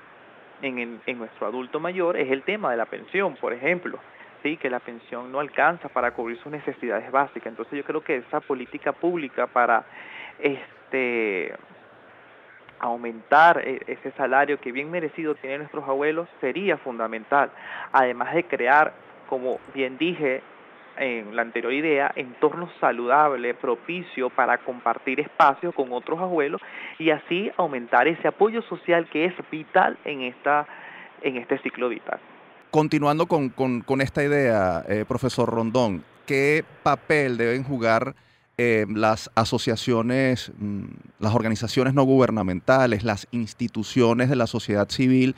[0.62, 3.98] en, en, nuestro adulto mayor es el tema de la pensión, por ejemplo.
[4.42, 7.46] Sí, que la pensión no alcanza para cubrir sus necesidades básicas.
[7.46, 9.84] Entonces yo creo que esa política pública para
[10.38, 11.54] este
[12.80, 17.50] aumentar e, ese salario que bien merecido tienen nuestros abuelos sería fundamental.
[17.92, 18.92] Además de crear,
[19.28, 20.42] como bien dije,
[20.96, 26.60] en la anterior idea, entorno saludable, propicio para compartir espacios con otros abuelos
[26.98, 30.66] y así aumentar ese apoyo social que es vital en, esta,
[31.22, 32.20] en este ciclo vital.
[32.70, 38.14] Continuando con, con, esta idea, eh, profesor Rondón, ¿qué papel deben jugar
[38.58, 40.84] eh, las asociaciones, mm,
[41.18, 45.34] las organizaciones no gubernamentales, las instituciones de la sociedad civil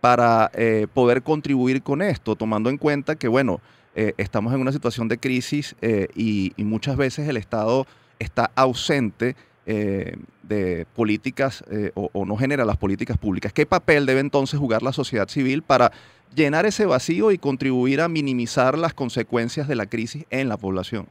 [0.00, 3.60] para eh, poder contribuir con esto, tomando en cuenta que, bueno,
[4.00, 7.84] eh, estamos en una situación de crisis eh, y, muchas veces el Estado
[8.20, 9.34] está ausente
[9.66, 13.52] eh, de políticas o, no genera las políticas públicas.
[13.52, 15.90] ¿Qué papel debe entonces jugar la sociedad civil para
[16.32, 21.08] llenar ese vacío y contribuir a minimizar las consecuencias de la crisis en la población?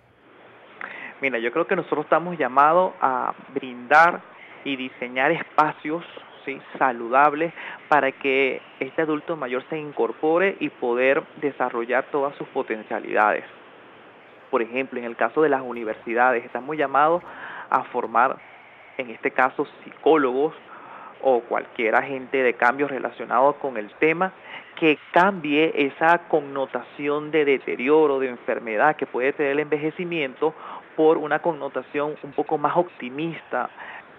[1.22, 4.22] Mira, yo creo que nosotros estamos llamados a brindar
[4.64, 6.06] y diseñar espacios
[6.78, 7.54] saludables
[7.88, 13.44] para que este adulto mayor se incorpore y poder desarrollar todas sus potencialidades.
[14.50, 17.22] Por ejemplo, en el caso de las universidades, estamos llamados
[17.70, 18.38] a formar,
[18.98, 20.54] en este caso, psicólogos
[21.22, 24.32] o cualquier agente de cambio relacionado con el tema
[24.76, 30.54] que cambie esa connotación de deterioro, de enfermedad que puede tener el envejecimiento
[30.96, 33.70] por una connotación un poco más optimista,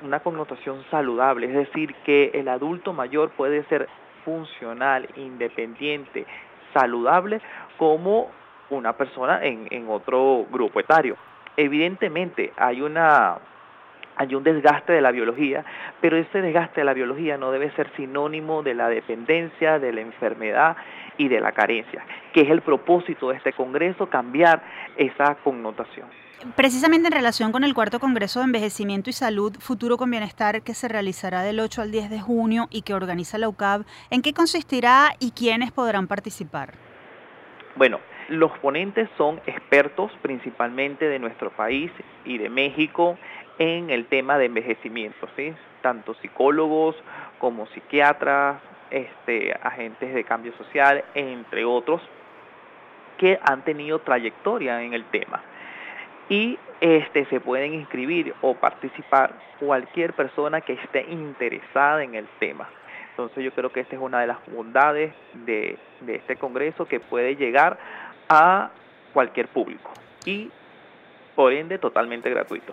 [0.02, 3.88] una connotación saludable, es decir, que el adulto mayor puede ser
[4.24, 6.26] funcional, independiente,
[6.74, 7.40] saludable
[7.76, 8.30] como
[8.70, 11.16] una persona en, otro grupo etario.
[11.56, 13.38] Evidentemente hay una
[14.20, 15.64] hay un desgaste de la biología,
[16.00, 20.00] pero ese desgaste de la biología no debe ser sinónimo de la dependencia, de la
[20.00, 20.76] enfermedad
[21.18, 24.60] y de la carencia, que es el propósito de este Congreso, cambiar
[24.96, 26.08] esa connotación.
[26.54, 30.72] Precisamente en relación con el cuarto Congreso de Envejecimiento y Salud, Futuro con Bienestar, que
[30.72, 34.32] se realizará del 8 al 10 de junio y que organiza la UCAB, ¿en qué
[34.32, 36.74] consistirá y quiénes podrán participar?
[37.74, 37.98] Bueno,
[38.28, 41.90] los ponentes son expertos principalmente de nuestro país
[42.24, 43.18] y de México
[43.58, 45.52] en el tema de envejecimiento, ¿sí?
[45.82, 46.94] tanto psicólogos
[47.40, 52.00] como psiquiatras, este, agentes de cambio social, entre otros,
[53.16, 55.42] que han tenido trayectoria en el tema
[56.28, 62.68] y este, se pueden inscribir o participar cualquier persona que esté interesada en el tema.
[63.10, 67.00] Entonces yo creo que esta es una de las bondades de, de este Congreso que
[67.00, 67.78] puede llegar
[68.28, 68.70] a
[69.12, 69.90] cualquier público
[70.24, 70.50] y
[71.34, 72.72] por ende totalmente gratuito.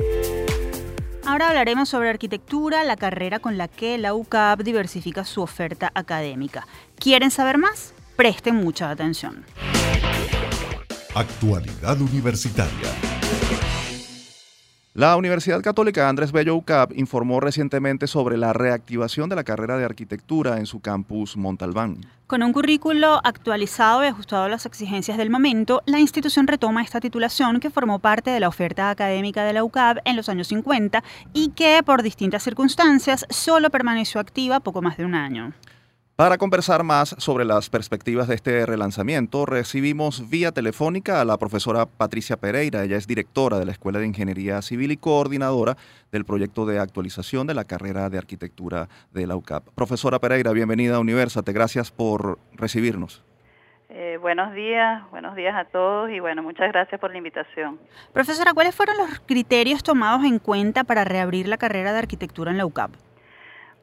[1.25, 6.65] Ahora hablaremos sobre arquitectura, la carrera con la que la UCAP diversifica su oferta académica.
[6.97, 7.93] ¿Quieren saber más?
[8.15, 9.43] Presten mucha atención.
[11.13, 12.87] Actualidad Universitaria.
[14.93, 19.85] La Universidad Católica Andrés Bello UCAP informó recientemente sobre la reactivación de la carrera de
[19.85, 22.01] arquitectura en su campus Montalbán.
[22.27, 26.99] Con un currículo actualizado y ajustado a las exigencias del momento, la institución retoma esta
[26.99, 31.01] titulación que formó parte de la oferta académica de la UCAP en los años 50
[31.31, 35.53] y que, por distintas circunstancias, solo permaneció activa poco más de un año.
[36.21, 41.87] Para conversar más sobre las perspectivas de este relanzamiento, recibimos vía telefónica a la profesora
[41.87, 42.83] Patricia Pereira.
[42.83, 45.77] Ella es directora de la Escuela de Ingeniería Civil y coordinadora
[46.11, 49.69] del proyecto de actualización de la carrera de arquitectura de la UCAP.
[49.73, 51.53] Profesora Pereira, bienvenida a Universate.
[51.53, 53.23] Gracias por recibirnos.
[53.89, 57.79] Eh, buenos días, buenos días a todos y bueno, muchas gracias por la invitación.
[58.13, 62.59] Profesora, ¿cuáles fueron los criterios tomados en cuenta para reabrir la carrera de arquitectura en
[62.59, 62.91] la UCAP?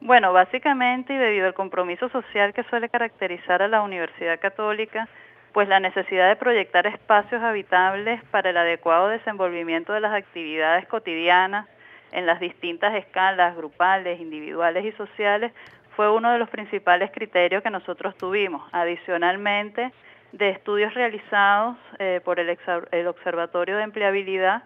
[0.01, 5.07] Bueno, básicamente y debido al compromiso social que suele caracterizar a la Universidad Católica,
[5.51, 11.67] pues la necesidad de proyectar espacios habitables para el adecuado desenvolvimiento de las actividades cotidianas
[12.11, 15.51] en las distintas escalas grupales, individuales y sociales
[15.95, 18.63] fue uno de los principales criterios que nosotros tuvimos.
[18.71, 19.91] Adicionalmente,
[20.31, 22.57] de estudios realizados eh, por el,
[22.91, 24.63] el Observatorio de Empleabilidad,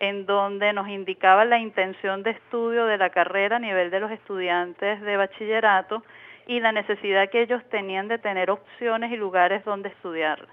[0.00, 4.10] en donde nos indicaba la intención de estudio de la carrera a nivel de los
[4.10, 6.02] estudiantes de bachillerato
[6.46, 10.46] y la necesidad que ellos tenían de tener opciones y lugares donde estudiar.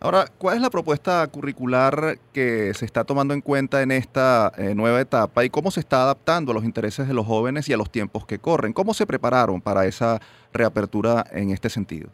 [0.00, 4.72] Ahora, ¿cuál es la propuesta curricular que se está tomando en cuenta en esta eh,
[4.72, 7.76] nueva etapa y cómo se está adaptando a los intereses de los jóvenes y a
[7.76, 8.72] los tiempos que corren?
[8.72, 10.20] ¿Cómo se prepararon para esa
[10.52, 12.10] reapertura en este sentido?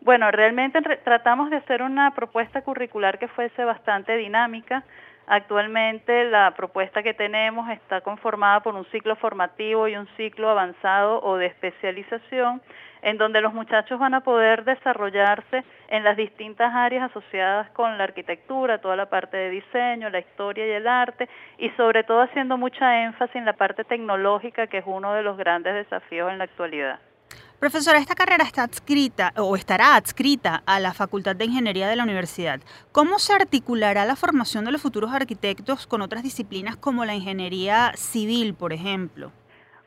[0.00, 4.82] Bueno, realmente tratamos de hacer una propuesta curricular que fuese bastante dinámica,
[5.30, 11.20] Actualmente la propuesta que tenemos está conformada por un ciclo formativo y un ciclo avanzado
[11.22, 12.62] o de especialización,
[13.02, 18.04] en donde los muchachos van a poder desarrollarse en las distintas áreas asociadas con la
[18.04, 22.56] arquitectura, toda la parte de diseño, la historia y el arte, y sobre todo haciendo
[22.56, 26.44] mucha énfasis en la parte tecnológica, que es uno de los grandes desafíos en la
[26.44, 27.00] actualidad.
[27.58, 32.04] Profesora, esta carrera está adscrita o estará adscrita a la Facultad de Ingeniería de la
[32.04, 32.60] universidad.
[32.92, 37.90] ¿Cómo se articulará la formación de los futuros arquitectos con otras disciplinas como la ingeniería
[37.96, 39.32] civil, por ejemplo?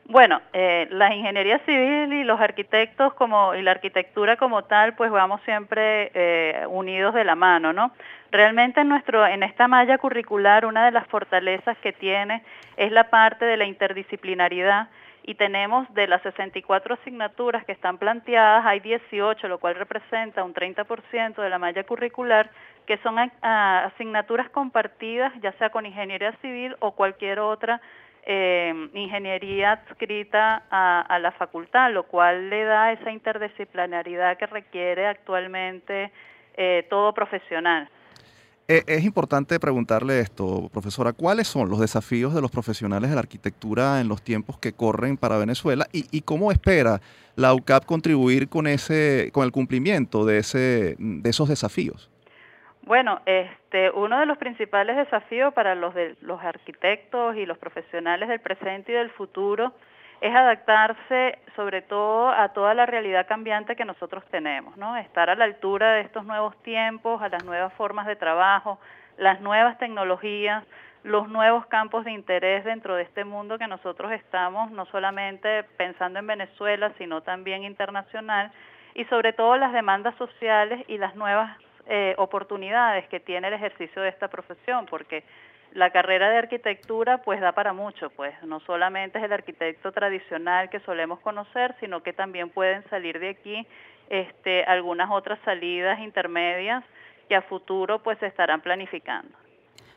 [0.03, 5.09] Bueno, eh, la ingeniería civil y los arquitectos como y la arquitectura como tal, pues
[5.09, 7.93] vamos siempre eh, unidos de la mano, ¿no?
[8.31, 12.43] Realmente en nuestro en esta malla curricular una de las fortalezas que tiene
[12.75, 14.89] es la parte de la interdisciplinaridad
[15.23, 20.53] y tenemos de las 64 asignaturas que están planteadas, hay 18, lo cual representa un
[20.53, 22.49] 30% de la malla curricular,
[22.87, 27.81] que son asignaturas compartidas, ya sea con ingeniería civil o cualquier otra
[28.23, 36.11] eh, ingeniería adscrita a, la facultad, lo cual le da esa interdisciplinaridad que requiere actualmente
[36.55, 37.89] eh, todo profesional.
[38.67, 43.21] Eh, es importante preguntarle esto, profesora, ¿cuáles son los desafíos de los profesionales de la
[43.21, 47.01] arquitectura en los tiempos que corren para Venezuela y, cómo espera
[47.35, 52.09] la UCAP contribuir con ese, con el cumplimiento de ese, de esos desafíos?
[52.83, 58.29] Bueno, este, uno de los principales desafíos para los de, los arquitectos y los profesionales
[58.29, 59.73] del presente y del futuro
[60.21, 64.95] es adaptarse sobre todo a toda la realidad cambiante que nosotros tenemos, ¿no?
[64.95, 68.79] Estar a la altura de estos nuevos tiempos, a las nuevas formas de trabajo,
[69.17, 70.63] las nuevas tecnologías,
[71.03, 76.19] los nuevos campos de interés dentro de este mundo que nosotros estamos, no solamente pensando
[76.19, 78.51] en Venezuela, sino también internacional,
[78.93, 81.57] y sobre todo las demandas sociales y las nuevas
[81.87, 85.23] eh, oportunidades que tiene el ejercicio de esta profesión, porque
[85.73, 90.69] la carrera de arquitectura pues da para mucho, pues no solamente es el arquitecto tradicional
[90.69, 93.67] que solemos conocer, sino que también pueden salir de aquí
[94.09, 96.83] este, algunas otras salidas intermedias
[97.29, 99.31] que a futuro pues se estarán planificando.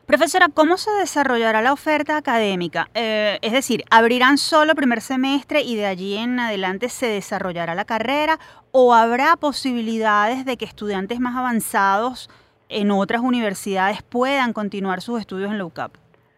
[0.05, 2.87] Profesora, ¿cómo se desarrollará la oferta académica?
[2.93, 7.85] Eh, es decir, ¿abrirán solo primer semestre y de allí en adelante se desarrollará la
[7.85, 8.37] carrera
[8.71, 12.29] o habrá posibilidades de que estudiantes más avanzados
[12.69, 15.95] en otras universidades puedan continuar sus estudios en la UCAP?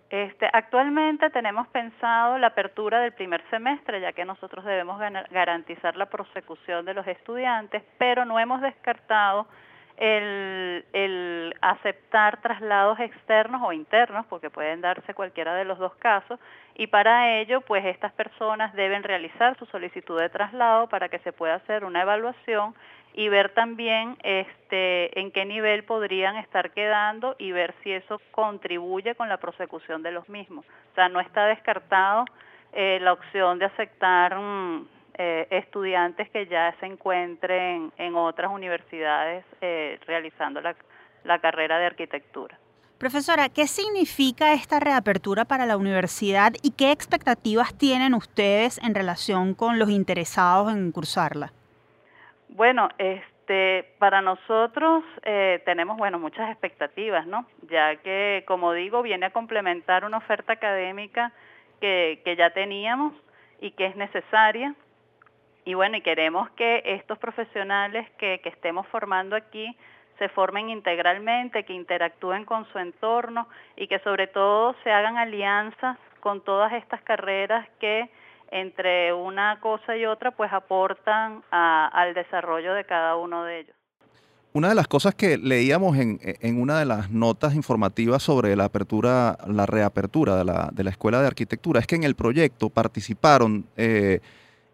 [0.10, 5.00] Este, actualmente tenemos pensado la apertura del primer semestre, ya que nosotros debemos
[5.32, 9.48] garantizar la prosecución de los estudiantes, pero no hemos descartado
[9.98, 16.40] el, el, aceptar traslados externos o internos, porque pueden darse cualquiera de los dos casos,
[16.76, 21.34] y para ello, pues estas personas deben realizar su solicitud de traslado para que se
[21.34, 22.76] pueda hacer una evaluación
[23.18, 29.16] y ver también este, en qué nivel podrían estar quedando y ver si eso contribuye
[29.16, 30.64] con la prosecución de los mismos.
[30.92, 32.26] O sea, no está descartado
[32.74, 39.44] eh, la opción de aceptar mm, eh, estudiantes que ya se encuentren en otras universidades
[39.62, 40.76] eh, realizando la,
[41.24, 42.60] la carrera de arquitectura.
[43.00, 49.56] Profesora, ¿qué significa esta reapertura para la universidad y qué expectativas tienen ustedes en relación
[49.56, 51.52] con los interesados en cursarla?
[52.58, 57.46] Bueno, este, para nosotros eh, tenemos, bueno, muchas expectativas, ¿no?
[57.70, 61.32] Ya que, como digo, viene a complementar una oferta académica
[61.80, 63.14] que, que ya teníamos
[63.62, 64.74] y que es necesaria.
[65.66, 69.78] Y bueno, y queremos que estos profesionales que, que estemos formando aquí
[70.18, 76.00] se formen integralmente, que interactúen con su entorno y que sobre todo se hagan alianzas
[76.22, 78.10] con todas estas carreras que
[78.52, 83.76] entre una cosa y otra pues aportan al desarrollo de cada uno de ellos.
[84.54, 86.20] Una de las cosas que leíamos en,
[86.60, 91.22] una de las notas informativas sobre la apertura, la reapertura de la, de la Escuela
[91.22, 94.20] de Arquitectura, es que en el proyecto participaron eh,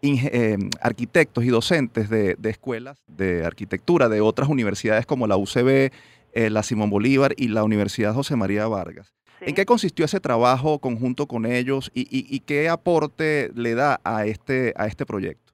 [0.06, 5.90] eh, arquitectos y docentes de, escuelas de arquitectura de otras universidades como la UCB,
[6.34, 9.14] eh, la Simón Bolívar y la Universidad José María Vargas.
[9.40, 14.72] ¿En qué consistió ese trabajo conjunto con ellos y, qué aporte le da a este,
[14.76, 15.52] a este proyecto?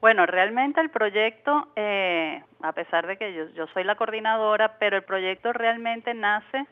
[0.00, 5.02] Bueno, realmente el proyecto, eh, a pesar de que yo, soy la coordinadora, pero el
[5.02, 6.66] proyecto realmente nace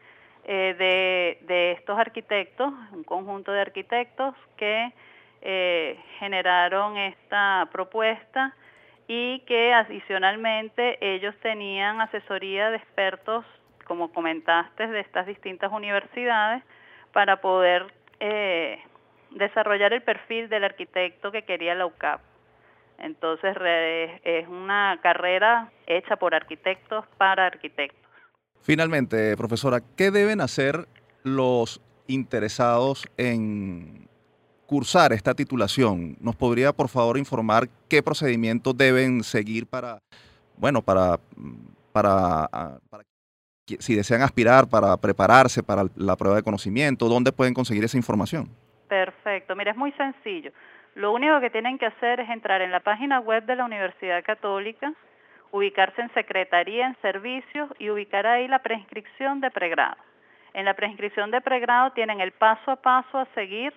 [0.44, 4.92] eh, de, estos arquitectos, un conjunto de arquitectos que
[5.42, 8.54] eh, generaron esta propuesta
[9.08, 13.44] y que adicionalmente ellos tenían asesoría de expertos
[13.84, 16.62] como comentaste, de estas distintas universidades
[17.12, 18.78] para poder eh,
[19.30, 22.20] desarrollar el perfil del arquitecto que quería la UCAP.
[22.98, 23.56] Entonces
[24.24, 28.00] es una carrera hecha por arquitectos para arquitectos.
[28.62, 30.86] Finalmente, profesora, ¿qué deben hacer
[31.22, 34.08] los interesados en
[34.66, 36.16] cursar esta titulación?
[36.20, 39.98] ¿Nos podría, por favor, informar qué procedimientos deben seguir para,
[40.56, 41.18] bueno, para,
[41.92, 42.48] para,
[42.88, 43.04] para
[43.66, 48.48] si desean aspirar para prepararse para la prueba de conocimiento, ¿dónde pueden conseguir esa información?
[48.88, 50.52] Perfecto, mira, es muy sencillo.
[50.94, 54.22] Lo único que tienen que hacer es entrar en la página web de la Universidad
[54.22, 54.92] Católica,
[55.50, 59.96] ubicarse en Secretaría en Servicios y ubicar ahí la preinscripción de pregrado.
[60.52, 63.72] En la preinscripción de pregrado tienen el paso a paso a seguir,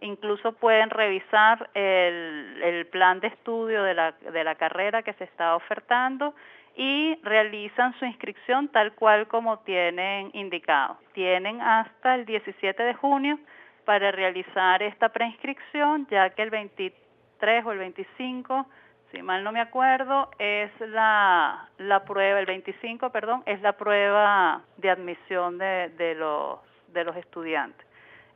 [0.00, 5.56] incluso pueden revisar el, plan de estudio de la, de la carrera que se está
[5.56, 6.34] ofertando
[6.76, 10.96] y realizan su inscripción tal cual como tienen indicado.
[11.12, 13.38] Tienen hasta el 17 de junio
[13.84, 18.66] para realizar esta preinscripción, ya que el 23 o el 25,
[19.10, 24.62] si mal no me acuerdo, es la, la prueba, el 25, perdón, es la prueba
[24.78, 27.86] de admisión de, de, los, de los estudiantes.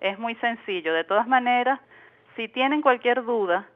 [0.00, 0.92] Es muy sencillo.
[0.92, 1.80] De todas maneras,
[2.34, 3.66] si tienen cualquier duda,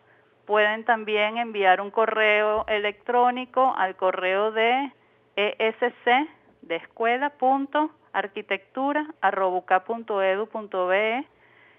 [0.46, 4.92] pueden también enviar un correo electrónico al correo de
[5.36, 6.04] esc
[6.62, 7.32] de escuela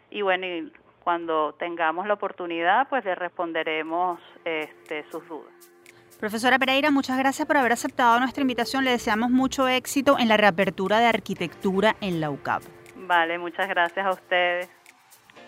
[0.09, 0.71] y bueno, y
[1.03, 5.71] cuando tengamos la oportunidad, pues le responderemos este, sus dudas.
[6.19, 8.83] Profesora Pereira, muchas gracias por haber aceptado nuestra invitación.
[8.83, 12.61] Le deseamos mucho éxito en la reapertura de arquitectura en la UCAP.
[12.95, 14.69] Vale, muchas gracias a ustedes.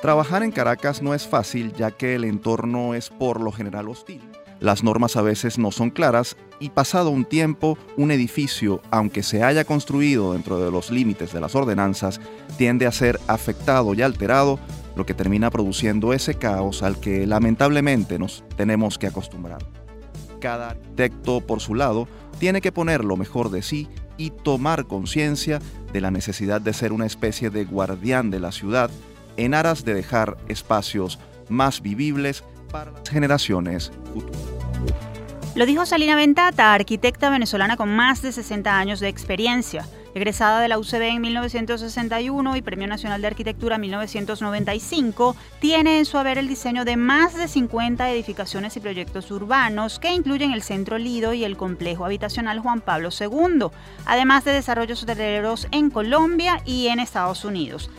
[0.00, 4.22] Trabajar en Caracas no es fácil ya que el entorno es por lo general hostil.
[4.58, 9.42] Las normas a veces no son claras y pasado un tiempo, un edificio, aunque se
[9.42, 12.22] haya construido dentro de los límites de las ordenanzas,
[12.56, 14.58] tiende a ser afectado y alterado,
[14.96, 19.58] lo que termina produciendo ese caos al que lamentablemente nos tenemos que acostumbrar
[20.46, 22.06] cada arquitecto por su lado
[22.38, 25.58] tiene que poner lo mejor de sí y tomar conciencia
[25.92, 28.88] de la necesidad de ser una especie de guardián de la ciudad
[29.36, 31.18] en aras de dejar espacios
[31.48, 34.40] más vivibles para las generaciones futuras.
[35.56, 39.84] Lo dijo Salina Ventata, arquitecta venezolana con más de 60 años de experiencia.
[40.16, 46.16] Egresada de la UCB en 1961 y Premio Nacional de Arquitectura 1995, tiene en su
[46.16, 50.96] haber el diseño de más de 50 edificaciones y proyectos urbanos que incluyen el Centro
[50.96, 53.66] Lido y el Complejo Habitacional Juan Pablo II,
[54.06, 57.90] además de desarrollos hoteleros en Colombia y en Estados Unidos.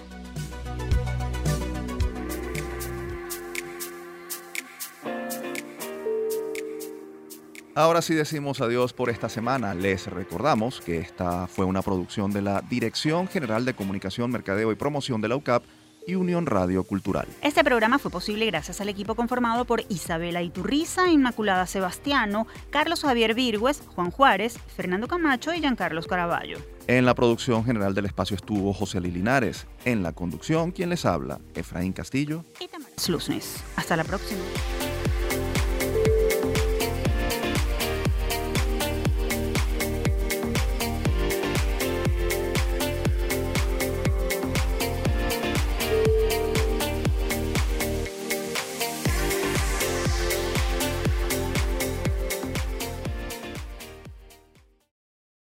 [7.78, 9.75] Ahora sí decimos adiós por esta semana.
[9.75, 14.75] Les recordamos que esta fue una producción de la Dirección General de Comunicación, Mercadeo y
[14.75, 15.63] Promoción de la UCAP
[16.07, 17.28] y Unión Radio Cultural.
[17.43, 23.36] Este programa fue posible gracias al equipo conformado por Isabela Iturriza, Inmaculada Sebastiano, Carlos Javier
[23.36, 26.57] Virgües, Juan Juárez, Fernando Camacho y Giancarlos Caraballo.
[26.88, 29.67] En la producción general del espacio estuvo José Linares.
[29.86, 33.63] En la conducción, quien les habla, Efraín Castillo y Tamara Slusnes.
[33.75, 34.41] Hasta la próxima.